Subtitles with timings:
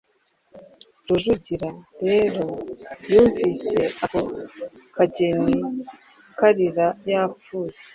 [1.07, 1.69] Rujugira
[2.07, 2.45] rero
[3.11, 4.21] yumvise ako
[4.95, 5.57] kageni
[6.39, 7.77] Kalira yapfuye